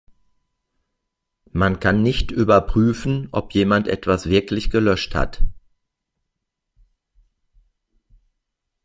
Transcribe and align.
Man 1.51 1.79
kann 1.79 2.01
nicht 2.01 2.31
überprüfen, 2.31 3.29
ob 3.31 3.53
jemand 3.53 3.87
etwas 3.87 4.25
wirklich 4.29 4.71
gelöscht 4.71 5.13
hat. 5.13 5.43